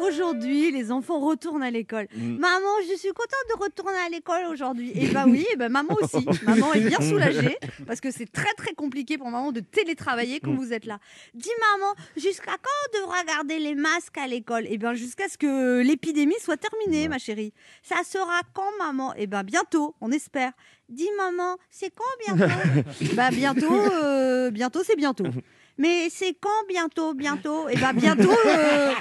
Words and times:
Aujourd'hui, 0.00 0.70
les 0.72 0.90
enfants 0.92 1.20
retournent 1.20 1.62
à 1.62 1.70
l'école. 1.70 2.06
Mm. 2.16 2.36
Maman, 2.38 2.68
je 2.90 2.96
suis 2.96 3.08
contente 3.10 3.46
de 3.56 3.62
retourner 3.62 3.98
à 4.06 4.08
l'école 4.08 4.44
aujourd'hui. 4.50 4.92
Et 4.94 5.08
bah 5.08 5.24
oui, 5.28 5.46
et 5.52 5.56
bah 5.56 5.68
maman 5.68 5.96
aussi. 6.00 6.24
Maman 6.44 6.72
est 6.74 6.80
bien 6.80 7.00
soulagée 7.00 7.56
parce 7.86 8.00
que 8.00 8.10
c'est 8.10 8.30
très 8.30 8.52
très 8.54 8.72
compliqué 8.74 9.18
pour 9.18 9.28
maman 9.30 9.52
de 9.52 9.60
télétravailler 9.60 10.40
quand 10.40 10.50
Mm. 10.52 10.56
vous 10.56 10.72
êtes 10.72 10.84
là. 10.86 10.98
Dis 11.34 11.50
maman, 11.72 11.94
jusqu'à 12.16 12.52
quand 12.52 12.98
on 12.98 13.00
devra 13.02 13.22
garder 13.24 13.58
les 13.58 13.74
masques 13.74 14.18
à 14.18 14.26
l'école? 14.26 14.64
Eh 14.68 14.78
bien 14.78 14.94
jusqu'à 14.94 15.28
ce 15.28 15.36
que 15.38 15.80
l'épidémie 15.82 16.34
soit 16.40 16.56
terminée, 16.56 17.08
ma 17.08 17.18
chérie. 17.18 17.52
Ça 17.82 17.96
sera 18.04 18.40
quand 18.54 18.70
maman? 18.78 19.14
Eh 19.16 19.26
bien 19.26 19.42
bientôt, 19.44 19.94
on 20.00 20.10
espère. 20.10 20.52
Dis 20.88 21.08
maman, 21.16 21.56
c'est 21.70 21.90
quand 21.94 22.36
bientôt? 22.36 22.52
Bah 23.14 23.30
bientôt, 23.30 23.72
euh, 23.72 24.50
bientôt 24.50 24.80
c'est 24.84 24.96
bientôt. 24.96 25.24
Mais 25.78 26.08
c'est 26.10 26.34
quand 26.40 26.66
bientôt, 26.68 27.14
bientôt? 27.14 27.66
Eh 27.70 27.76
ben 27.76 27.92
bientôt, 27.94 28.30
euh, 28.46 28.92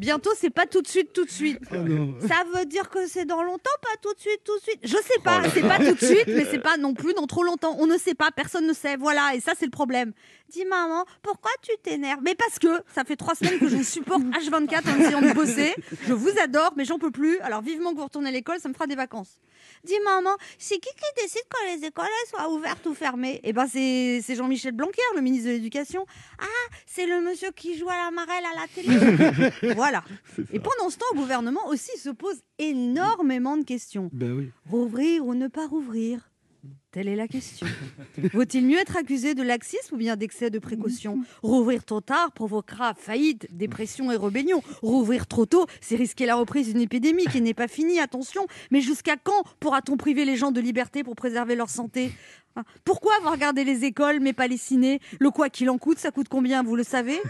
bientôt 0.00 0.30
c'est 0.36 0.50
pas 0.50 0.66
tout 0.66 0.80
de 0.80 0.88
suite, 0.88 1.12
tout 1.12 1.24
de 1.24 1.30
suite. 1.30 1.60
Ça 1.68 2.44
veut 2.54 2.64
dire 2.64 2.88
que 2.88 3.06
c'est 3.06 3.26
dans 3.26 3.42
longtemps, 3.42 3.70
pas 3.82 3.96
tout 4.02 4.12
de 4.14 4.18
suite, 4.18 4.40
tout 4.44 4.56
de 4.56 4.62
suite. 4.62 4.80
Je 4.82 4.96
sais 4.96 5.20
pas, 5.22 5.42
c'est 5.52 5.60
pas 5.60 5.76
tout 5.78 5.94
de 5.94 6.04
suite, 6.04 6.26
mais 6.26 6.46
c'est 6.50 6.58
pas 6.70 6.78
non 6.78 6.94
plus 6.94 7.12
dans 7.12 7.26
trop 7.26 7.44
longtemps. 7.44 7.76
On 7.78 7.86
ne 7.86 7.98
sait 7.98 8.14
pas, 8.14 8.30
personne 8.30 8.66
ne 8.66 8.72
sait. 8.72 8.96
Voilà, 8.96 9.34
et 9.34 9.40
ça 9.40 9.52
c'est 9.58 9.66
le 9.66 9.70
problème. 9.70 10.12
Dis 10.48 10.64
maman, 10.64 11.04
pourquoi 11.22 11.50
tu 11.62 11.70
t'énerves? 11.82 12.20
Mais 12.24 12.34
parce 12.34 12.58
que 12.58 12.82
ça 12.92 13.04
fait 13.04 13.16
trois 13.16 13.34
semaines 13.34 13.58
que 13.58 13.68
je 13.68 13.76
vous 13.76 13.84
supporte 13.84 14.22
H24 14.40 14.90
en 14.90 15.00
essayant 15.00 15.22
de 15.22 15.32
bosser. 15.32 15.74
Je 16.08 16.12
vous 16.12 16.32
adore, 16.42 16.72
mais 16.76 16.84
j'en 16.84 16.98
peux 16.98 17.12
plus. 17.12 17.38
Alors 17.40 17.60
vivement 17.60 17.92
que 17.92 17.98
vous 17.98 18.04
retournez 18.04 18.30
à 18.30 18.32
l'école, 18.32 18.58
ça 18.58 18.68
me 18.68 18.74
fera 18.74 18.86
des 18.86 18.96
vacances. 18.96 19.38
Dis 19.84 19.98
maman, 20.04 20.36
c'est 20.58 20.78
qui 20.78 20.88
qui 20.90 21.22
décide 21.22 21.42
quand 21.50 21.74
les 21.74 21.86
écoles 21.86 22.06
soient 22.28 22.50
ouvertes 22.50 22.84
ou 22.86 22.94
fermées? 22.94 23.40
Eh 23.44 23.52
ben 23.52 23.66
c'est 23.70 24.20
c'est 24.24 24.34
Jean-Michel 24.34 24.72
Blanquer, 24.72 25.02
le 25.14 25.20
ministre 25.20 25.48
de 25.48 25.52
l'Éducation. 25.52 26.06
Ah, 26.40 26.74
c'est 26.86 27.06
le 27.06 27.20
monsieur 27.20 27.50
qui 27.54 27.78
joue 27.78 27.88
à 27.88 27.96
la 27.96 28.10
marelle 28.10 28.44
à 28.44 28.60
la 28.60 28.66
télé. 28.68 29.74
voilà. 29.74 29.89
Et 30.52 30.60
pendant 30.60 30.90
ce 30.90 30.98
temps, 30.98 31.06
au 31.12 31.16
gouvernement 31.16 31.66
aussi 31.68 31.96
se 31.98 32.10
pose 32.10 32.36
énormément 32.58 33.56
de 33.56 33.64
questions. 33.64 34.10
Ben 34.12 34.32
oui. 34.32 34.50
Rouvrir 34.68 35.26
ou 35.26 35.34
ne 35.34 35.48
pas 35.48 35.66
rouvrir? 35.66 36.30
Telle 36.92 37.06
est 37.06 37.16
la 37.16 37.28
question. 37.28 37.68
Vaut-il 38.34 38.66
mieux 38.66 38.78
être 38.78 38.96
accusé 38.96 39.34
de 39.34 39.42
laxisme 39.44 39.94
ou 39.94 39.98
bien 39.98 40.16
d'excès 40.16 40.50
de 40.50 40.58
précaution? 40.58 41.20
Rouvrir 41.40 41.84
trop 41.84 42.00
tard 42.00 42.32
provoquera 42.32 42.94
faillite, 42.94 43.46
dépression 43.56 44.10
et 44.10 44.16
rébellion. 44.16 44.60
Rouvrir 44.82 45.28
trop 45.28 45.46
tôt, 45.46 45.66
c'est 45.80 45.94
risquer 45.94 46.26
la 46.26 46.34
reprise 46.34 46.72
d'une 46.72 46.82
épidémie 46.82 47.26
qui 47.26 47.40
n'est 47.40 47.54
pas 47.54 47.68
finie, 47.68 48.00
attention. 48.00 48.46
Mais 48.72 48.80
jusqu'à 48.80 49.16
quand 49.16 49.44
pourra-t-on 49.60 49.96
priver 49.96 50.24
les 50.24 50.36
gens 50.36 50.50
de 50.50 50.60
liberté 50.60 51.04
pour 51.04 51.14
préserver 51.14 51.54
leur 51.54 51.70
santé? 51.70 52.10
Hein 52.56 52.64
Pourquoi 52.84 53.12
avoir 53.18 53.36
gardé 53.38 53.62
les 53.62 53.84
écoles 53.84 54.18
mais 54.20 54.32
pas 54.32 54.48
les 54.48 54.56
cinés 54.56 54.98
Le 55.20 55.30
quoi 55.30 55.48
qu'il 55.48 55.70
en 55.70 55.78
coûte, 55.78 55.98
ça 55.98 56.10
coûte 56.10 56.28
combien, 56.28 56.64
vous 56.64 56.74
le 56.74 56.82
savez? 56.82 57.20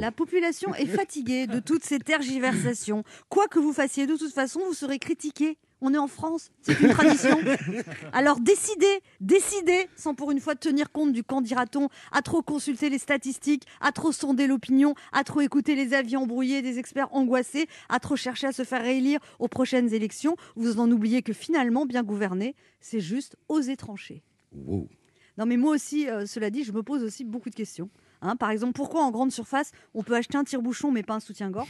La 0.00 0.12
population 0.12 0.74
est 0.74 0.86
fatiguée 0.86 1.46
de 1.46 1.60
toutes 1.60 1.84
ces 1.84 1.98
tergiversations. 1.98 3.04
Quoi 3.28 3.48
que 3.48 3.58
vous 3.58 3.72
fassiez, 3.72 4.06
de 4.06 4.16
toute 4.16 4.32
façon, 4.32 4.60
vous 4.66 4.74
serez 4.74 4.98
critiqué. 4.98 5.58
On 5.80 5.92
est 5.92 5.98
en 5.98 6.08
France, 6.08 6.50
c'est 6.62 6.80
une 6.80 6.90
tradition. 6.90 7.38
Alors 8.14 8.40
décidez, 8.40 9.00
décidez, 9.20 9.86
sans 9.96 10.14
pour 10.14 10.30
une 10.30 10.40
fois 10.40 10.54
tenir 10.54 10.90
compte 10.90 11.12
du 11.12 11.22
quand 11.22 11.42
dira-t-on, 11.42 11.90
à 12.10 12.22
trop 12.22 12.40
consulter 12.40 12.88
les 12.88 12.96
statistiques, 12.96 13.64
à 13.82 13.92
trop 13.92 14.10
sonder 14.10 14.46
l'opinion, 14.46 14.94
à 15.12 15.24
trop 15.24 15.42
écouter 15.42 15.74
les 15.74 15.92
avis 15.92 16.16
embrouillés 16.16 16.62
des 16.62 16.78
experts 16.78 17.08
angoissés, 17.12 17.66
à 17.90 18.00
trop 18.00 18.16
chercher 18.16 18.46
à 18.46 18.52
se 18.52 18.64
faire 18.64 18.80
réélire 18.80 19.20
aux 19.38 19.48
prochaines 19.48 19.92
élections. 19.92 20.36
Vous 20.56 20.80
en 20.80 20.90
oubliez 20.90 21.20
que 21.20 21.34
finalement, 21.34 21.84
bien 21.84 22.02
gouverner, 22.02 22.54
c'est 22.80 23.00
juste 23.00 23.36
oser 23.48 23.76
trancher. 23.76 24.22
Non, 25.36 25.46
mais 25.46 25.56
moi 25.56 25.74
aussi, 25.74 26.08
euh, 26.08 26.26
cela 26.26 26.48
dit, 26.48 26.64
je 26.64 26.72
me 26.72 26.82
pose 26.82 27.02
aussi 27.02 27.24
beaucoup 27.24 27.50
de 27.50 27.54
questions. 27.54 27.90
Hein, 28.24 28.36
par 28.36 28.50
exemple, 28.50 28.72
pourquoi 28.72 29.02
en 29.02 29.10
grande 29.10 29.30
surface, 29.30 29.70
on 29.94 30.02
peut 30.02 30.14
acheter 30.14 30.38
un 30.38 30.44
tire-bouchon 30.44 30.90
mais 30.90 31.02
pas 31.02 31.14
un 31.14 31.20
soutien-gorge? 31.20 31.68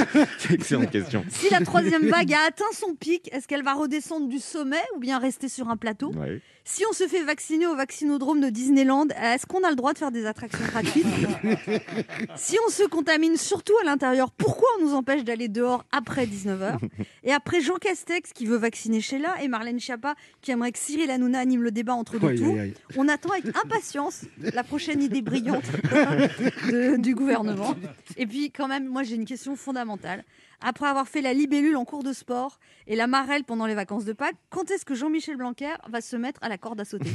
Excellente 0.50 0.90
question. 0.90 1.24
Si 1.30 1.50
la 1.50 1.60
troisième 1.60 2.08
vague 2.08 2.32
a 2.32 2.46
atteint 2.46 2.64
son 2.72 2.94
pic, 2.94 3.28
est-ce 3.32 3.48
qu'elle 3.48 3.64
va 3.64 3.74
redescendre 3.74 4.28
du 4.28 4.38
sommet 4.38 4.82
ou 4.94 5.00
bien 5.00 5.18
rester 5.18 5.48
sur 5.48 5.68
un 5.68 5.76
plateau? 5.76 6.12
Ouais. 6.12 6.40
Si 6.68 6.82
on 6.90 6.92
se 6.92 7.06
fait 7.06 7.22
vacciner 7.22 7.66
au 7.66 7.76
vaccinodrome 7.76 8.40
de 8.40 8.48
Disneyland, 8.48 9.06
est-ce 9.22 9.46
qu'on 9.46 9.62
a 9.62 9.70
le 9.70 9.76
droit 9.76 9.92
de 9.92 9.98
faire 9.98 10.10
des 10.10 10.26
attractions 10.26 10.64
gratuites? 10.66 11.06
Si 12.36 12.56
on 12.66 12.70
se 12.70 12.82
contamine 12.84 13.36
surtout 13.36 13.74
à 13.82 13.84
l'intérieur, 13.84 14.30
pourquoi 14.32 14.68
on 14.78 14.84
nous 14.84 14.94
empêche 14.94 15.22
d'aller 15.22 15.48
dehors 15.48 15.84
après 15.92 16.26
19h 16.26 16.78
Et 17.22 17.32
après 17.32 17.60
Jean 17.60 17.76
Castex 17.76 18.32
qui 18.32 18.46
veut 18.46 18.56
vacciner 18.56 19.00
Sheila 19.00 19.42
et 19.42 19.48
Marlène 19.48 19.78
Schiappa 19.78 20.14
qui 20.42 20.50
aimerait 20.50 20.72
que 20.72 20.78
Cyril 20.78 21.10
Hanouna 21.10 21.38
anime 21.38 21.62
le 21.62 21.70
débat 21.70 21.94
entre 21.94 22.18
deux 22.18 22.34
tours, 22.34 22.56
on 22.96 23.08
attend 23.08 23.30
avec 23.30 23.56
impatience 23.56 24.22
la 24.38 24.64
prochaine 24.64 25.02
idée 25.02 25.22
brillante 25.22 25.64
du 26.98 27.14
gouvernement. 27.14 27.74
Et 28.16 28.26
puis 28.26 28.50
quand 28.50 28.68
même, 28.68 28.86
moi 28.86 29.02
j'ai 29.02 29.16
une 29.16 29.24
question 29.24 29.56
fondamentale. 29.56 30.24
Après 30.60 30.86
avoir 30.86 31.06
fait 31.06 31.20
la 31.20 31.34
libellule 31.34 31.76
en 31.76 31.84
cours 31.84 32.02
de 32.02 32.12
sport 32.12 32.58
et 32.86 32.96
la 32.96 33.06
marelle 33.06 33.44
pendant 33.44 33.66
les 33.66 33.74
vacances 33.74 34.04
de 34.04 34.12
Pâques, 34.12 34.36
quand 34.48 34.70
est-ce 34.70 34.84
que 34.84 34.94
Jean-Michel 34.94 35.36
Blanquer 35.36 35.74
va 35.88 36.00
se 36.00 36.16
mettre 36.16 36.42
à 36.42 36.48
la 36.48 36.56
corde 36.56 36.80
à 36.80 36.84
sauter? 36.84 37.10